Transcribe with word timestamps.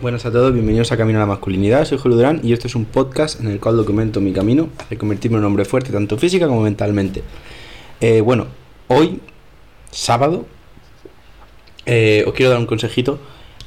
Buenas 0.00 0.24
a 0.24 0.32
todos, 0.32 0.54
bienvenidos 0.54 0.90
a 0.92 0.96
Camino 0.96 1.18
a 1.18 1.20
la 1.20 1.26
Masculinidad. 1.26 1.84
Soy 1.84 1.98
Julio 1.98 2.16
Durán 2.16 2.40
y 2.42 2.54
este 2.54 2.68
es 2.68 2.74
un 2.74 2.86
podcast 2.86 3.38
en 3.38 3.48
el 3.48 3.60
cual 3.60 3.76
documento 3.76 4.22
mi 4.22 4.32
camino 4.32 4.70
de 4.88 4.96
convertirme 4.96 5.36
en 5.36 5.40
un 5.40 5.48
hombre 5.48 5.66
fuerte, 5.66 5.92
tanto 5.92 6.16
física 6.16 6.48
como 6.48 6.62
mentalmente. 6.62 7.22
Eh, 8.00 8.22
bueno, 8.22 8.46
hoy, 8.88 9.20
sábado, 9.90 10.46
eh, 11.84 12.24
os 12.26 12.32
quiero 12.32 12.48
dar 12.48 12.60
un 12.60 12.64
consejito 12.64 13.18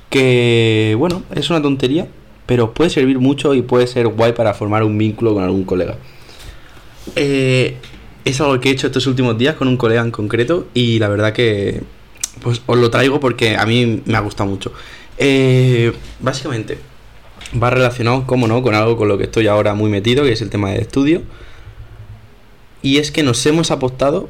que, 0.09 0.95
bueno, 0.97 1.21
es 1.35 1.51
una 1.51 1.61
tontería, 1.61 2.07
pero 2.47 2.73
puede 2.73 2.89
servir 2.89 3.19
mucho 3.19 3.53
y 3.53 3.61
puede 3.61 3.85
ser 3.85 4.07
guay 4.07 4.33
para 4.33 4.55
formar 4.55 4.81
un 4.81 4.97
vínculo 4.97 5.35
con 5.35 5.43
algún 5.43 5.65
colega. 5.65 5.97
Eh, 7.15 7.77
es 8.25 8.41
algo 8.41 8.59
que 8.59 8.69
he 8.69 8.71
hecho 8.71 8.87
estos 8.87 9.05
últimos 9.05 9.37
días 9.37 9.55
con 9.55 9.67
un 9.67 9.77
colega 9.77 10.01
en 10.01 10.09
concreto 10.09 10.65
y 10.73 10.97
la 10.97 11.09
verdad 11.09 11.31
que 11.31 11.83
pues 12.41 12.63
os 12.65 12.77
lo 12.77 12.89
traigo 12.89 13.19
porque 13.19 13.55
a 13.55 13.67
mí 13.67 14.01
me 14.05 14.17
ha 14.17 14.21
gustado 14.21 14.49
mucho. 14.49 14.73
Eh, 15.17 15.93
básicamente, 16.19 16.77
va 17.61 17.69
relacionado, 17.69 18.25
como 18.25 18.47
no, 18.47 18.61
con 18.61 18.75
algo 18.75 18.97
con 18.97 19.07
lo 19.07 19.17
que 19.17 19.25
estoy 19.25 19.47
ahora 19.47 19.73
muy 19.73 19.89
metido, 19.89 20.23
que 20.23 20.31
es 20.31 20.41
el 20.41 20.49
tema 20.49 20.71
del 20.71 20.81
estudio. 20.81 21.21
Y 22.81 22.97
es 22.97 23.11
que 23.11 23.23
nos 23.23 23.45
hemos 23.45 23.71
apostado 23.71 24.27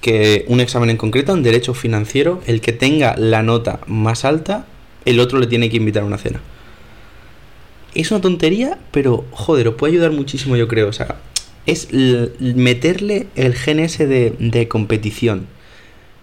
que 0.00 0.44
un 0.48 0.60
examen 0.60 0.90
en 0.90 0.96
concreto, 0.96 1.32
en 1.32 1.42
derecho 1.42 1.74
financiero, 1.74 2.40
el 2.46 2.60
que 2.60 2.72
tenga 2.72 3.16
la 3.16 3.42
nota 3.42 3.80
más 3.86 4.24
alta, 4.24 4.66
el 5.04 5.20
otro 5.20 5.38
le 5.38 5.46
tiene 5.46 5.70
que 5.70 5.76
invitar 5.76 6.02
a 6.02 6.06
una 6.06 6.18
cena. 6.18 6.40
Es 7.94 8.10
una 8.10 8.20
tontería, 8.20 8.78
pero 8.90 9.24
joder, 9.30 9.68
os 9.68 9.74
puede 9.74 9.94
ayudar 9.94 10.12
muchísimo, 10.12 10.56
yo 10.56 10.68
creo. 10.68 10.88
O 10.88 10.92
sea, 10.92 11.16
es 11.64 11.88
meterle 11.92 13.26
el 13.34 13.54
de, 13.54 14.34
de 14.38 14.68
competición 14.68 15.46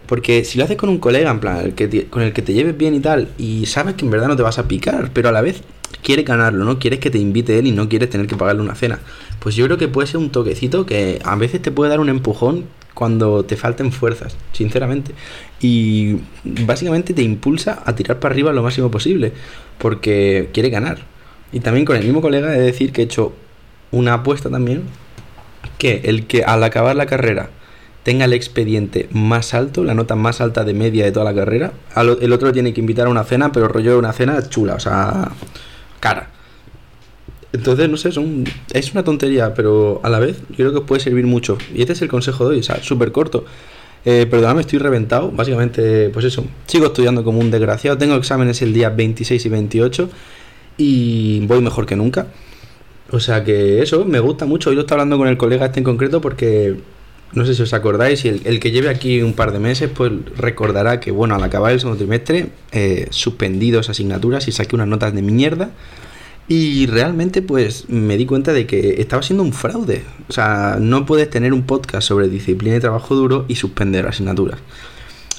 porque 0.07 0.43
si 0.43 0.57
lo 0.57 0.65
haces 0.65 0.77
con 0.77 0.89
un 0.89 0.99
colega, 0.99 1.31
en 1.31 1.39
plan, 1.39 1.59
el 1.59 1.73
que 1.73 2.07
con 2.07 2.21
el 2.21 2.33
que 2.33 2.41
te 2.41 2.53
lleves 2.53 2.77
bien 2.77 2.93
y 2.93 2.99
tal, 2.99 3.29
y 3.37 3.65
sabes 3.65 3.95
que 3.95 4.05
en 4.05 4.11
verdad 4.11 4.27
no 4.27 4.35
te 4.35 4.43
vas 4.43 4.59
a 4.59 4.67
picar, 4.67 5.11
pero 5.13 5.29
a 5.29 5.31
la 5.31 5.41
vez 5.41 5.61
quieres 6.01 6.25
ganarlo, 6.25 6.65
¿no? 6.65 6.79
Quieres 6.79 6.99
que 6.99 7.09
te 7.09 7.17
invite 7.17 7.57
él 7.57 7.67
y 7.67 7.71
no 7.71 7.89
quieres 7.89 8.09
tener 8.09 8.27
que 8.27 8.35
pagarle 8.35 8.61
una 8.61 8.75
cena. 8.75 8.99
Pues 9.39 9.55
yo 9.55 9.65
creo 9.65 9.77
que 9.77 9.87
puede 9.87 10.07
ser 10.07 10.17
un 10.17 10.29
toquecito 10.29 10.85
que 10.85 11.19
a 11.23 11.35
veces 11.35 11.61
te 11.61 11.71
puede 11.71 11.89
dar 11.89 11.99
un 11.99 12.09
empujón 12.09 12.65
cuando 12.93 13.43
te 13.43 13.57
falten 13.57 13.91
fuerzas, 13.91 14.35
sinceramente. 14.51 15.13
Y 15.61 16.17
básicamente 16.43 17.13
te 17.13 17.23
impulsa 17.23 17.81
a 17.85 17.95
tirar 17.95 18.19
para 18.19 18.33
arriba 18.33 18.53
lo 18.53 18.63
máximo 18.63 18.91
posible, 18.91 19.33
porque 19.77 20.49
quiere 20.53 20.69
ganar. 20.69 20.99
Y 21.51 21.59
también 21.59 21.85
con 21.85 21.95
el 21.95 22.03
mismo 22.03 22.21
colega 22.21 22.55
he 22.55 22.59
de 22.59 22.65
decir 22.65 22.91
que 22.91 23.01
he 23.01 23.05
hecho 23.05 23.33
una 23.91 24.15
apuesta 24.15 24.49
también, 24.49 24.83
que 25.77 26.01
el 26.05 26.25
que 26.27 26.43
al 26.43 26.63
acabar 26.63 26.95
la 26.95 27.05
carrera 27.05 27.49
tenga 28.03 28.25
el 28.25 28.33
expediente 28.33 29.07
más 29.11 29.53
alto, 29.53 29.83
la 29.83 29.93
nota 29.93 30.15
más 30.15 30.41
alta 30.41 30.63
de 30.63 30.73
media 30.73 31.05
de 31.05 31.11
toda 31.11 31.25
la 31.25 31.33
carrera. 31.33 31.73
El 32.21 32.33
otro 32.33 32.51
tiene 32.51 32.73
que 32.73 32.81
invitar 32.81 33.07
a 33.07 33.09
una 33.09 33.23
cena, 33.23 33.51
pero 33.51 33.67
rollo 33.67 33.97
una 33.97 34.13
cena 34.13 34.47
chula, 34.47 34.75
o 34.75 34.79
sea, 34.79 35.31
cara. 35.99 36.29
Entonces, 37.53 37.87
no 37.87 37.97
sé, 37.97 38.11
son, 38.11 38.45
es 38.73 38.91
una 38.91 39.03
tontería, 39.03 39.53
pero 39.53 40.01
a 40.03 40.09
la 40.09 40.19
vez 40.19 40.41
yo 40.49 40.55
creo 40.55 40.73
que 40.73 40.81
puede 40.81 41.01
servir 41.01 41.25
mucho. 41.25 41.57
Y 41.73 41.81
este 41.81 41.93
es 41.93 42.01
el 42.01 42.09
consejo 42.09 42.49
de 42.49 42.55
hoy, 42.55 42.59
o 42.59 42.63
sea, 42.63 42.81
súper 42.83 43.11
corto. 43.11 43.45
Eh, 44.05 44.25
perdóname, 44.29 44.61
estoy 44.61 44.79
reventado. 44.79 45.31
Básicamente, 45.31 46.09
pues 46.09 46.25
eso, 46.25 46.45
sigo 46.65 46.87
estudiando 46.87 47.23
como 47.23 47.39
un 47.39 47.51
desgraciado. 47.51 47.97
Tengo 47.97 48.15
exámenes 48.15 48.61
el 48.61 48.73
día 48.73 48.89
26 48.89 49.45
y 49.45 49.49
28 49.49 50.09
y 50.77 51.45
voy 51.45 51.61
mejor 51.61 51.85
que 51.85 51.95
nunca. 51.95 52.27
O 53.11 53.19
sea 53.19 53.43
que 53.43 53.81
eso, 53.81 54.03
me 54.05 54.19
gusta 54.19 54.45
mucho. 54.45 54.71
Hoy 54.71 54.75
lo 54.75 54.81
está 54.81 54.95
hablando 54.95 55.17
con 55.17 55.27
el 55.27 55.37
colega 55.37 55.67
este 55.67 55.79
en 55.79 55.83
concreto 55.83 56.19
porque 56.21 56.75
no 57.33 57.45
sé 57.45 57.55
si 57.55 57.63
os 57.63 57.73
acordáis, 57.73 58.23
y 58.25 58.29
el, 58.29 58.59
que 58.59 58.71
lleve 58.71 58.89
aquí 58.89 59.21
un 59.21 59.33
par 59.33 59.51
de 59.51 59.59
meses, 59.59 59.89
pues 59.93 60.11
recordará 60.37 60.99
que, 60.99 61.11
bueno, 61.11 61.35
al 61.35 61.43
acabar 61.43 61.71
el 61.71 61.79
segundo 61.79 61.97
trimestre, 61.97 62.49
eh, 62.71 63.07
suspendí 63.09 63.71
dos 63.71 63.89
asignaturas 63.89 64.47
y 64.47 64.51
saqué 64.51 64.75
unas 64.75 64.87
notas 64.87 65.13
de 65.13 65.21
mierda. 65.21 65.71
Y 66.47 66.87
realmente, 66.87 67.41
pues 67.41 67.89
me 67.89 68.17
di 68.17 68.25
cuenta 68.25 68.51
de 68.51 68.67
que 68.67 69.01
estaba 69.01 69.23
siendo 69.23 69.43
un 69.43 69.53
fraude. 69.53 70.03
O 70.27 70.33
sea, 70.33 70.77
no 70.79 71.05
puedes 71.05 71.29
tener 71.29 71.53
un 71.53 71.63
podcast 71.63 72.07
sobre 72.07 72.27
disciplina 72.27 72.75
y 72.75 72.79
trabajo 72.79 73.15
duro 73.15 73.45
y 73.47 73.55
suspender 73.55 74.05
asignaturas. 74.07 74.59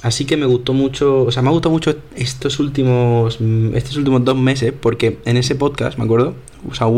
Así 0.04 0.24
que 0.24 0.36
me 0.36 0.46
gustó 0.46 0.74
mucho, 0.74 1.22
o 1.22 1.30
sea, 1.30 1.42
me 1.42 1.48
ha 1.48 1.52
gustado 1.52 1.72
mucho 1.72 1.96
estos 2.14 2.58
últimos, 2.58 3.38
estos 3.74 3.96
últimos 3.96 4.24
dos 4.24 4.36
meses, 4.36 4.72
porque 4.78 5.18
en 5.24 5.36
ese 5.38 5.54
podcast, 5.54 5.96
me 5.96 6.04
acuerdo, 6.04 6.34
o 6.68 6.74
sea, 6.74 6.88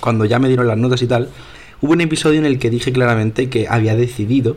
cuando 0.00 0.24
ya 0.24 0.38
me 0.38 0.48
dieron 0.48 0.66
las 0.66 0.78
notas 0.78 1.02
y 1.02 1.06
tal, 1.06 1.28
Hubo 1.84 1.92
un 1.92 2.00
episodio 2.00 2.38
en 2.38 2.46
el 2.46 2.58
que 2.58 2.70
dije 2.70 2.94
claramente 2.94 3.50
que 3.50 3.68
había 3.68 3.94
decidido 3.94 4.56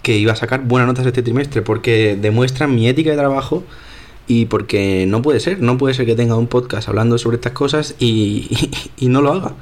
que 0.00 0.16
iba 0.16 0.32
a 0.32 0.36
sacar 0.36 0.64
buenas 0.64 0.88
notas 0.88 1.04
este 1.04 1.22
trimestre 1.22 1.60
porque 1.60 2.16
demuestran 2.18 2.74
mi 2.74 2.88
ética 2.88 3.10
de 3.10 3.18
trabajo 3.18 3.62
y 4.26 4.46
porque 4.46 5.04
no 5.06 5.20
puede 5.20 5.38
ser, 5.38 5.60
no 5.60 5.76
puede 5.76 5.92
ser 5.92 6.06
que 6.06 6.14
tenga 6.14 6.34
un 6.34 6.46
podcast 6.46 6.88
hablando 6.88 7.18
sobre 7.18 7.34
estas 7.34 7.52
cosas 7.52 7.94
y, 7.98 8.48
no 9.02 9.20
lo 9.20 9.34
haga. 9.34 9.52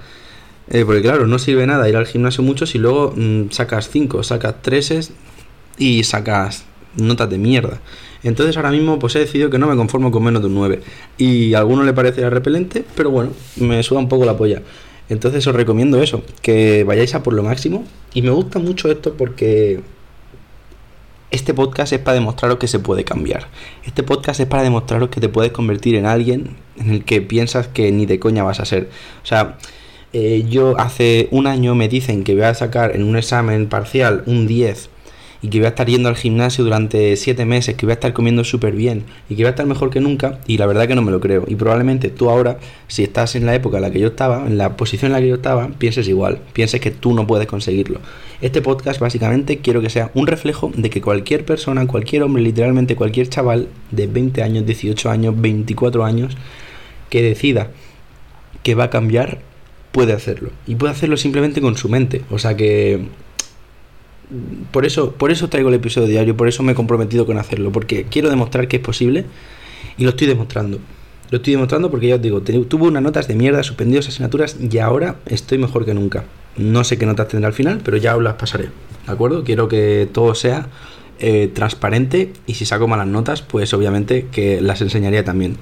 Eh, 0.69 0.85
porque 0.85 1.03
claro, 1.03 1.27
no 1.27 1.41
sirve 1.41 1.67
nada 1.67 1.89
ir 1.89 1.97
al 1.97 2.07
gimnasio 2.07 2.45
mucho 2.45 2.65
si 2.65 2.79
luego 2.79 3.13
mm, 3.17 3.51
sacas 3.51 3.91
5, 3.91 4.23
sacas 4.23 4.63
3 4.63 5.11
y 5.79 6.05
sacas 6.05 6.65
notas 6.95 7.29
de 7.29 7.39
mierda. 7.39 7.81
Entonces 8.23 8.57
ahora 8.57 8.71
mismo 8.71 9.01
pues 9.01 9.17
he 9.17 9.19
decidido 9.19 9.51
que 9.51 9.59
no 9.59 9.67
me 9.67 9.75
conformo 9.75 10.13
con 10.13 10.23
menos 10.23 10.43
de 10.43 10.47
un 10.47 10.55
9. 10.55 10.81
Y 11.19 11.55
a 11.55 11.59
alguno 11.59 11.83
le 11.83 11.93
parecerá 11.93 12.31
repelente, 12.31 12.85
pero 12.95 13.11
bueno, 13.11 13.33
me 13.57 13.83
suda 13.83 13.99
un 13.99 14.09
poco 14.09 14.25
la 14.25 14.37
polla. 14.37 14.63
Entonces 15.11 15.45
os 15.47 15.55
recomiendo 15.55 16.01
eso, 16.01 16.23
que 16.41 16.85
vayáis 16.85 17.15
a 17.15 17.23
por 17.23 17.35
lo 17.35 17.43
máximo. 17.43 17.85
Y 18.15 18.23
me 18.23 18.31
gusta 18.31 18.61
mucho 18.61 18.91
esto 18.91 19.15
porque 19.15 19.81
este 21.33 21.53
podcast 21.53 21.93
es 21.93 21.99
para 21.99 22.15
demostraros 22.15 22.59
que 22.59 22.69
se 22.69 22.79
puede 22.79 23.05
cambiar. 23.05 23.49
Este 23.85 24.05
podcast 24.05 24.39
es 24.39 24.47
para 24.47 24.63
demostraros 24.63 25.11
que 25.11 25.21
te 25.21 25.29
puedes 25.29 25.51
convertir 25.51 25.97
en 25.97 26.07
alguien 26.07 26.57
en 26.79 26.91
el 26.91 27.05
que 27.05 27.21
piensas 27.21 27.67
que 27.67 27.91
ni 27.91 28.07
de 28.07 28.21
coña 28.21 28.45
vas 28.45 28.61
a 28.61 28.65
ser. 28.65 28.89
O 29.25 29.27
sea, 29.27 29.59
eh, 30.13 30.45
yo 30.49 30.79
hace 30.79 31.27
un 31.33 31.49
año 31.49 31.75
me 31.75 31.89
dicen 31.89 32.23
que 32.23 32.35
voy 32.35 32.45
a 32.45 32.55
sacar 32.55 32.95
en 32.95 33.03
un 33.03 33.17
examen 33.17 33.69
parcial 33.69 34.23
un 34.27 34.47
10 34.47 34.91
y 35.43 35.49
que 35.49 35.59
voy 35.59 35.67
a 35.67 35.71
estar 35.71 35.87
yendo 35.87 36.09
al 36.09 36.17
gimnasio 36.17 36.65
durante 36.65 37.17
7 37.17 37.45
meses, 37.47 37.75
que 37.75 37.87
voy 37.87 37.93
a 37.93 37.95
estar 37.95 38.13
comiendo 38.13 38.45
súper 38.45 38.75
bien 38.75 39.05
y 39.29 39.37
que 39.37 39.43
voy 39.43 39.49
a 39.49 39.51
estar 39.51 39.67
mejor 39.67 39.91
que 39.91 40.01
nunca 40.01 40.39
y 40.47 40.59
la 40.59 40.67
verdad 40.67 40.87
que 40.87 40.95
no 40.95 41.03
me 41.03 41.11
lo 41.11 41.21
creo. 41.21 41.45
Y 41.49 41.55
probablemente 41.55 42.11
tú 42.11 42.29
ahora, 42.29 42.59
si 42.89 43.03
estás 43.03 43.37
en 43.37 43.47
la 43.47 43.55
época 43.55 43.79
en 43.79 43.83
la 43.83 43.91
que 43.91 44.01
yo 44.01 44.09
estaba, 44.09 44.47
en 44.47 44.59
la 44.59 44.77
posición 44.77 45.11
en 45.11 45.13
la 45.13 45.21
que 45.21 45.29
yo 45.29 45.37
estaba, 45.37 45.69
pienses 45.79 46.09
igual, 46.09 46.41
pienses 46.53 46.81
que 46.81 46.91
tú 46.91 47.15
no 47.15 47.27
puedes 47.27 47.47
conseguirlo. 47.47 48.01
Este 48.41 48.63
podcast 48.63 49.01
básicamente 49.01 49.59
quiero 49.59 49.81
que 49.81 49.91
sea 49.91 50.11
un 50.15 50.27
reflejo 50.27 50.73
de 50.75 50.91
que 50.91 51.01
cualquier 51.01 51.45
persona, 51.45 51.87
cualquier 51.87 52.23
hombre, 52.23 52.43
literalmente 52.43 52.97
cualquier 52.97 53.29
chaval 53.29 53.69
de 53.91 54.07
20 54.07 54.43
años, 54.43 54.67
18 54.67 55.11
años, 55.11 55.41
24 55.41 56.05
años, 56.05 56.37
que 57.09 57.23
decida 57.23 57.71
que 58.63 58.75
va 58.75 58.85
a 58.85 58.91
cambiar, 58.91 59.41
puede 59.93 60.13
hacerlo. 60.13 60.51
Y 60.67 60.77
puede 60.77 60.93
hacerlo 60.93 61.17
simplemente 61.17 61.61
con 61.61 61.77
su 61.77 61.89
mente. 61.89 62.23
O 62.31 62.39
sea 62.39 62.57
que 62.57 63.01
por 64.71 64.87
eso, 64.87 65.13
por 65.13 65.31
eso 65.31 65.49
traigo 65.49 65.69
el 65.69 65.77
episodio 65.77 66.09
diario, 66.09 66.37
por 66.37 66.49
eso 66.49 66.63
me 66.63 66.73
he 66.73 66.75
comprometido 66.75 67.27
con 67.27 67.39
hacerlo, 67.39 67.73
porque 67.73 68.05
quiero 68.05 68.31
demostrar 68.31 68.69
que 68.69 68.77
es 68.77 68.83
posible 68.83 69.25
y 69.97 70.05
lo 70.05 70.11
estoy 70.11 70.27
demostrando. 70.27 70.79
Lo 71.31 71.37
estoy 71.37 71.53
demostrando 71.53 71.91
porque 71.91 72.09
ya 72.09 72.17
os 72.17 72.23
digo, 72.23 72.41
tuve 72.41 72.89
unas 72.89 73.03
notas 73.03 73.29
de 73.29 73.37
mierda, 73.37 73.63
suspendidos 73.63 74.09
asignaturas 74.09 74.57
y 74.61 74.79
ahora 74.79 75.17
estoy 75.27 75.59
mejor 75.59 75.85
que 75.85 75.95
nunca. 75.95 76.25
No 76.57 76.83
sé 76.83 76.99
qué 76.99 77.07
notas 77.07 77.29
tendré 77.29 77.47
al 77.47 77.53
final, 77.53 77.81
pero 77.85 77.97
ya 77.97 78.17
os 78.17 78.23
las 78.23 78.35
pasaré. 78.35 78.71
¿De 79.07 79.13
acuerdo? 79.13 79.45
Quiero 79.45 79.69
que 79.69 80.09
todo 80.13 80.35
sea 80.35 80.69
eh, 81.21 81.51
transparente 81.53 82.33
y 82.47 82.55
si 82.55 82.67
saco 82.67 82.89
malas 82.89 83.07
notas, 83.07 83.43
pues 83.43 83.73
obviamente 83.75 84.27
que 84.33 84.61
las 84.61 84.81
enseñaría 84.81 85.25
también. 85.25 85.57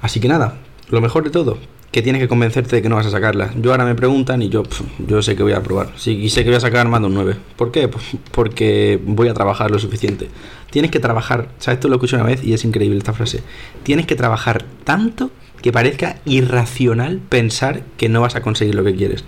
Así 0.00 0.18
que 0.20 0.28
nada, 0.28 0.58
lo 0.88 1.00
mejor 1.00 1.24
de 1.24 1.30
todo, 1.30 1.58
que 1.96 2.02
tienes 2.02 2.20
que 2.20 2.28
convencerte 2.28 2.76
de 2.76 2.82
que 2.82 2.90
no 2.90 2.96
vas 2.96 3.06
a 3.06 3.10
sacarla. 3.10 3.54
Yo 3.58 3.70
ahora 3.70 3.86
me 3.86 3.94
preguntan 3.94 4.42
y 4.42 4.50
yo, 4.50 4.64
yo 4.98 5.22
sé 5.22 5.34
que 5.34 5.42
voy 5.42 5.54
a 5.54 5.62
probar. 5.62 5.94
Sí, 5.96 6.28
sé 6.28 6.44
que 6.44 6.50
voy 6.50 6.58
a 6.58 6.60
sacar 6.60 6.86
más 6.86 7.00
de 7.00 7.06
un 7.06 7.14
9. 7.14 7.36
¿Por 7.56 7.72
qué? 7.72 7.88
Pues 7.88 8.04
porque 8.32 9.00
voy 9.02 9.28
a 9.28 9.32
trabajar 9.32 9.70
lo 9.70 9.78
suficiente. 9.78 10.28
Tienes 10.70 10.90
que 10.90 11.00
trabajar, 11.00 11.48
¿sabes? 11.58 11.78
Esto 11.78 11.88
lo 11.88 11.94
escuché 11.94 12.16
una 12.16 12.26
vez 12.26 12.44
y 12.44 12.52
es 12.52 12.66
increíble 12.66 12.98
esta 12.98 13.14
frase. 13.14 13.40
Tienes 13.82 14.04
que 14.04 14.14
trabajar 14.14 14.66
tanto 14.84 15.30
que 15.62 15.72
parezca 15.72 16.18
irracional 16.26 17.18
pensar 17.30 17.82
que 17.96 18.10
no 18.10 18.20
vas 18.20 18.36
a 18.36 18.42
conseguir 18.42 18.74
lo 18.74 18.84
que 18.84 18.94
quieres. 18.94 19.24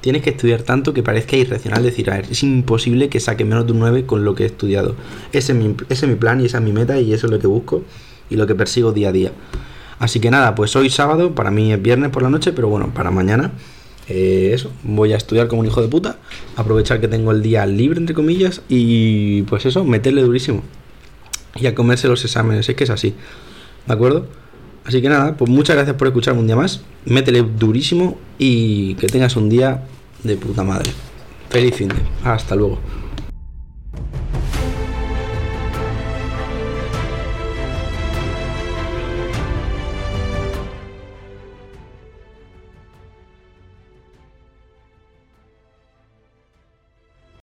Tienes 0.00 0.22
que 0.22 0.30
estudiar 0.30 0.62
tanto 0.62 0.92
que 0.94 1.04
parezca 1.04 1.36
irracional 1.36 1.84
decir, 1.84 2.10
a 2.10 2.16
ver, 2.16 2.26
es 2.32 2.42
imposible 2.42 3.10
que 3.10 3.20
saque 3.20 3.44
menos 3.44 3.64
de 3.64 3.74
un 3.74 3.78
9 3.78 4.06
con 4.06 4.24
lo 4.24 4.34
que 4.34 4.42
he 4.42 4.46
estudiado. 4.46 4.96
Ese 5.32 5.52
es 5.52 5.58
mi, 5.58 5.76
ese 5.88 6.06
es 6.06 6.10
mi 6.10 6.16
plan 6.16 6.40
y 6.40 6.46
esa 6.46 6.58
es 6.58 6.64
mi 6.64 6.72
meta 6.72 6.98
y 6.98 7.12
eso 7.12 7.28
es 7.28 7.32
lo 7.32 7.38
que 7.38 7.46
busco 7.46 7.84
y 8.28 8.34
lo 8.34 8.48
que 8.48 8.56
persigo 8.56 8.90
día 8.90 9.10
a 9.10 9.12
día. 9.12 9.30
Así 10.02 10.18
que 10.18 10.32
nada, 10.32 10.56
pues 10.56 10.74
hoy 10.74 10.90
sábado, 10.90 11.32
para 11.32 11.52
mí 11.52 11.72
es 11.72 11.80
viernes 11.80 12.10
por 12.10 12.24
la 12.24 12.28
noche, 12.28 12.52
pero 12.52 12.66
bueno, 12.66 12.92
para 12.92 13.12
mañana, 13.12 13.52
eh, 14.08 14.50
eso, 14.52 14.72
voy 14.82 15.12
a 15.12 15.16
estudiar 15.16 15.46
como 15.46 15.60
un 15.60 15.68
hijo 15.68 15.80
de 15.80 15.86
puta, 15.86 16.16
aprovechar 16.56 17.00
que 17.00 17.06
tengo 17.06 17.30
el 17.30 17.40
día 17.40 17.64
libre, 17.66 18.00
entre 18.00 18.12
comillas, 18.12 18.62
y 18.68 19.42
pues 19.42 19.64
eso, 19.64 19.84
meterle 19.84 20.22
durísimo. 20.22 20.64
Y 21.54 21.68
a 21.68 21.76
comerse 21.76 22.08
los 22.08 22.24
exámenes, 22.24 22.68
es 22.68 22.74
que 22.74 22.82
es 22.82 22.90
así, 22.90 23.14
¿de 23.86 23.92
acuerdo? 23.94 24.26
Así 24.84 25.00
que 25.00 25.08
nada, 25.08 25.36
pues 25.36 25.48
muchas 25.48 25.76
gracias 25.76 25.94
por 25.94 26.08
escucharme 26.08 26.40
un 26.40 26.48
día 26.48 26.56
más, 26.56 26.82
métele 27.04 27.42
durísimo 27.42 28.18
y 28.38 28.96
que 28.96 29.06
tengas 29.06 29.36
un 29.36 29.48
día 29.48 29.84
de 30.24 30.36
puta 30.36 30.64
madre. 30.64 30.90
Feliz 31.48 31.76
fin 31.76 31.90
de. 31.90 31.94
Hasta 32.24 32.56
luego. 32.56 32.80